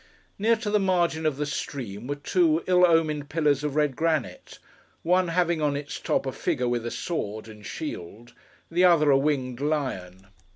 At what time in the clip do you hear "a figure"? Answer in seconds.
6.25-6.67